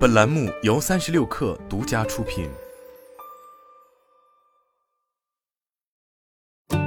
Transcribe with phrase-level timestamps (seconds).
[0.00, 2.48] 本栏目由三十六氪独家出品。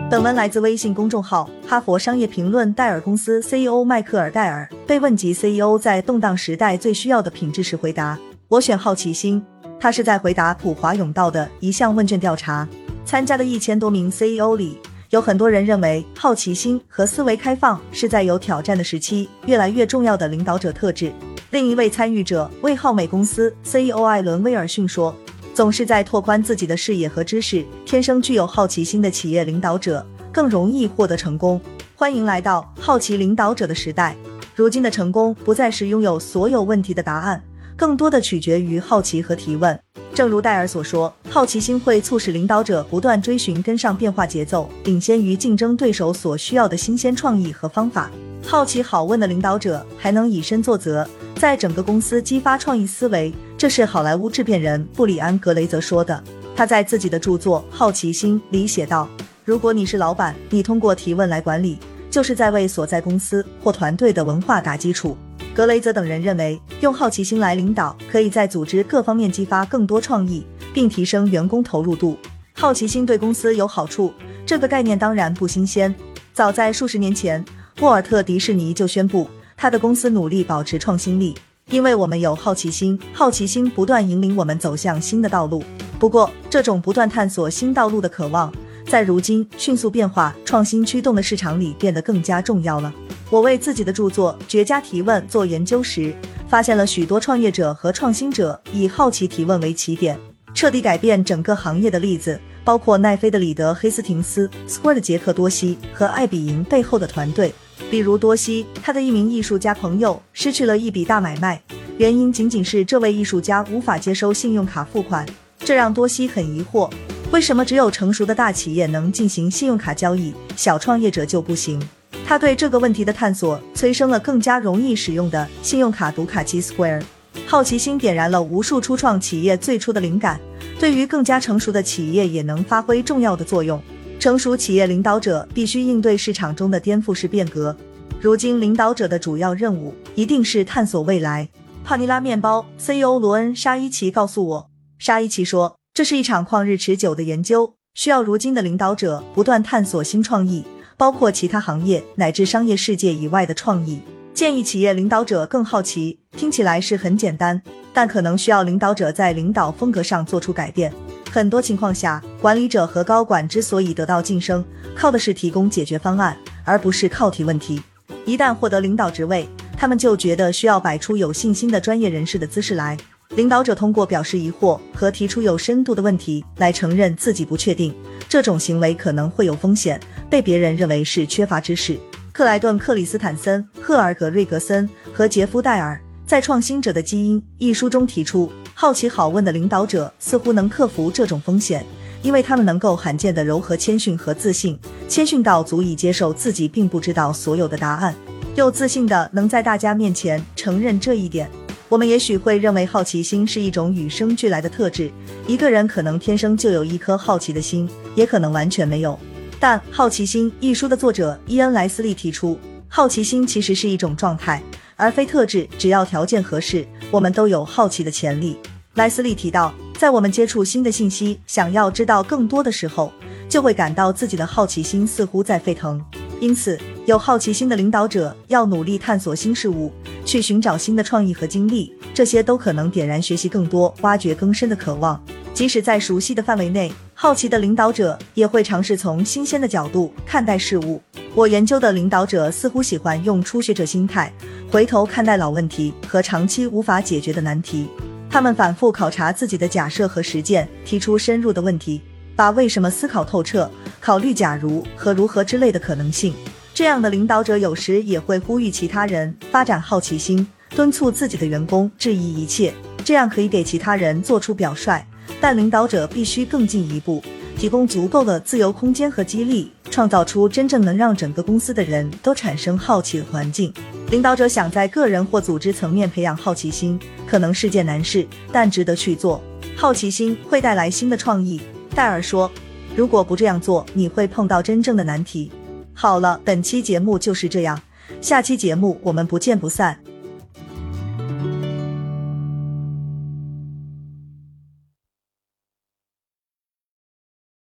[0.09, 2.67] 本文来自微信公众号《哈佛商业评论》。
[2.73, 8.17] 戴尔公司 CEO 迈克尔·戴尔被问及 CEO 在动荡时代最需要的品质时，回答
[8.49, 9.45] ：“我选好奇心。”
[9.79, 12.67] 他是在回答普华永道的一项问卷调查。
[13.05, 14.79] 参加的一千多名 CEO 里，
[15.11, 21.13] 有很多人认为好奇心和思维开放是在有挑战的时期越来越重要的领导者特质。
[21.53, 25.15] 另一位参与者为浩美公司 CEO 艾伦·威尔逊说
[25.53, 31.61] ：“总是在拓宽自己的视野和知识，天生具有好奇心的企业领导者更容易获得成功。”
[31.93, 34.15] 欢迎来到好奇领导者的时代。
[34.55, 37.39] 如今的成功不再是拥有所有问题的答案，
[37.77, 39.79] 更多的取决于好奇和提问。
[40.11, 48.09] 正如戴尔所说，好奇心会促使领导者不断追寻跟上变化节奏，领先于竞争对手所需要的新鲜创意和方法。
[48.43, 51.07] 好奇好问的领导者还能以身作则。
[51.43, 56.23] 在整个公司激发创意思维，这是好莱坞制片人布里安·格雷泽说的。
[56.55, 59.09] 他在自己的著作《好奇心》里写道
[59.43, 61.77] ：“如果你是老板，你通过提问来管理，
[62.09, 65.17] 就是在为所在公司或团队的文化打基础。”
[65.53, 72.17] 格雷泽等人认为，用好奇心来领导，可以在组织各方面激发更多创意，并提升员工投入度。
[72.53, 74.13] 好奇心对公司有好处，
[74.45, 75.93] 这个概念当然不新鲜。
[76.33, 77.43] 早在数十年前，
[77.81, 79.27] 沃尔特·迪士尼就宣布。
[79.63, 81.33] 他的公司努力保持创新力，
[81.69, 85.63] 因为我们有好奇心，好奇心不断引领我们走向新的道路。
[85.97, 88.53] 不过，这种不断探索新道路的渴望，
[88.85, 92.93] 在如今迅速变化、创新驱动的市场里变得更加重要了。
[93.29, 96.13] 我为自己的著作《绝佳提问》做研究时，
[96.45, 100.19] 发现了许多创业者和创新者以好奇提问为起点，
[100.53, 107.53] 彻底改变整个行业的例子，包括奈飞的里德·黑斯廷斯、Square 的杰克·多西和艾比营背后的团队。
[107.89, 111.61] 比如多西，他的一名艺术家朋友失去了一笔大买卖，
[111.97, 115.25] 原因仅仅是这位艺术家无法接收信用卡付款，
[115.59, 116.89] 这让多西很疑惑，
[117.31, 121.81] 为什么只有成熟的大企业能进行信用卡交易，小创业者就不行？
[122.25, 127.03] 他对这个问题的探索催生了更加容易使用的信用卡读卡机 Square。
[127.45, 130.39] 好奇心点燃了无数初创企业最初的灵感，
[130.83, 133.81] 对于更加成熟的企业也能发挥重要的作用。
[134.19, 137.73] 成熟企业领导者必须应对市场中的颠覆式变革。
[138.19, 141.47] 如今，领导者的主要任务一定是探索未来。
[141.85, 150.65] 帕尼拉面包 CEO 罗恩·沙伊奇告诉我，沙伊奇说，这是一场旷日持久的研究，需要如今的领导者不断探索新创意，
[150.97, 154.01] 包括其他行业乃至商业世界以外的创意。
[154.33, 157.61] 建议企业领导者更好奇，听起来是很简单，
[157.93, 160.91] 但可能需要领导者在领导风格上做出改变。
[161.31, 164.63] 很多情况下，管理者和高管之所以得到晋升，
[164.95, 167.81] 靠的是提供解决方案，而不是靠提问题。
[168.25, 172.97] 一旦获得领导职位，他们就觉得需要摆出有信心的专业人士的姿势来。
[173.35, 177.91] 领导者通过表示疑惑和提出有深度的问题来承认自己不确定，
[178.29, 179.99] 这种行为可能会有风险，
[180.29, 181.97] 被别人认为是缺乏知识。
[182.31, 188.51] 克莱顿·克里斯坦森、赫尔·格瑞格森和杰夫·戴尔在《创新者的基因》一书中提出。
[188.73, 191.85] 好奇好问的领导者似乎能克服这种风险，
[192.23, 198.15] 因为他们能够罕见的柔和、谦逊和自信，谦逊到足以接受自己并不知道所有的答案，
[198.55, 201.49] 又自信的能在大家面前承认这一点。
[201.87, 205.11] 我们也许会认为好奇心是一种与生俱来的特质，
[205.45, 209.17] 一个人可能天生就有一颗好奇的心，也可能完全没有。
[209.59, 212.57] 但《好奇心》一书的作者伊恩·莱斯利提出，
[212.87, 214.61] 好奇心其实是一种状态。
[215.03, 218.57] 而非特质，只要条件合适，我们都有好奇的潜力。
[218.93, 223.11] 莱斯利提到，在我们接触新的信息，想要知道更多的时候，
[223.49, 226.01] 就会感到自己的好奇心似乎在沸腾。
[226.39, 229.91] 因此，有好奇心的领导者要努力探索新事物，
[230.23, 235.21] 去寻找新的创意和经历，这些都可能点燃学习更多、挖掘更深的渴望。
[235.53, 241.01] 即使在熟悉的范围内，好奇的领导者也会尝试从新鲜的角度看待事物。
[241.35, 244.31] 我研究的领导者似乎喜欢用初学者心态。
[244.69, 247.87] 回头看待老问题和长期无法解决的难题，
[248.29, 251.99] 他们反复考察自己的假设和实践，提出深入的问题，
[252.35, 253.69] 把为什么思考透彻，
[253.99, 256.35] 考虑假如和如何之类的可能性。
[256.71, 262.71] 这样的领导者有时也会呼吁其他人发展好奇心，敦促自己的员工质疑一切，
[263.03, 265.03] 这样可以给其他人做出表率。
[265.41, 267.23] 但领导者必须更进一步，
[267.57, 273.73] 提供足够的自由空间和激励，创造出真正能让整个公司的人都产生好奇的环境。
[274.09, 279.41] 领导者想在个人或组织层面培养好奇心，可能是件难事，但值得去做。
[279.75, 281.61] 好奇心会带来新的创意，
[281.95, 282.51] 戴尔说。
[282.95, 285.51] 如果不这样做，你会碰到真正的难题。
[285.95, 287.81] 好了，本期节目就是这样，
[288.21, 290.02] 下期节目我们不见不散。